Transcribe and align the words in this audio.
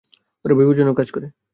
ওরা 0.45 0.53
বিপদজনক 0.55 0.95
কাজ 0.97 1.07
করে। 1.11 1.27